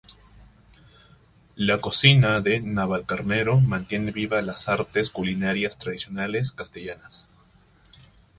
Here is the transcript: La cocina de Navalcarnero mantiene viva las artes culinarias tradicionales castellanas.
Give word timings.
La 1.57 1.77
cocina 1.79 2.41
de 2.41 2.59
Navalcarnero 2.59 3.59
mantiene 3.59 4.11
viva 4.11 4.41
las 4.41 4.67
artes 4.67 5.11
culinarias 5.11 5.77
tradicionales 5.77 6.51
castellanas. 6.51 7.27